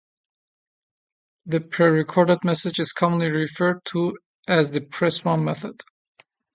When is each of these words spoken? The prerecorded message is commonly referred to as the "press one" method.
The 1.45 1.59
prerecorded 1.59 2.43
message 2.43 2.79
is 2.79 2.91
commonly 2.91 3.29
referred 3.29 3.85
to 3.91 4.17
as 4.47 4.71
the 4.71 4.81
"press 4.81 5.23
one" 5.23 5.45
method. 5.45 5.79